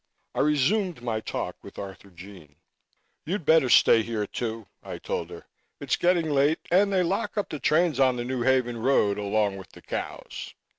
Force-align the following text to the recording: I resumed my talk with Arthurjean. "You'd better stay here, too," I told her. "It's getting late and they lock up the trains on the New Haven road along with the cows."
I 0.33 0.39
resumed 0.39 1.03
my 1.03 1.19
talk 1.19 1.57
with 1.63 1.75
Arthurjean. 1.77 2.55
"You'd 3.23 3.45
better 3.45 3.69
stay 3.69 4.01
here, 4.01 4.25
too," 4.25 4.65
I 4.81 4.97
told 4.97 5.29
her. 5.29 5.45
"It's 5.79 5.95
getting 5.95 6.27
late 6.31 6.57
and 6.71 6.91
they 6.91 7.03
lock 7.03 7.37
up 7.37 7.49
the 7.49 7.59
trains 7.59 7.99
on 7.99 8.15
the 8.15 8.23
New 8.25 8.41
Haven 8.41 8.77
road 8.81 9.19
along 9.19 9.57
with 9.57 9.73
the 9.73 9.81
cows." 9.83 10.55